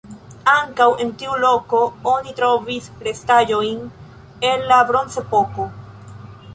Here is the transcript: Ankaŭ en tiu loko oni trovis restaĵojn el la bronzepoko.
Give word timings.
Ankaŭ 0.51 0.87
en 1.03 1.11
tiu 1.23 1.35
loko 1.43 1.81
oni 2.13 2.35
trovis 2.41 2.89
restaĵojn 3.09 3.79
el 4.53 4.67
la 4.75 4.83
bronzepoko. 4.91 5.73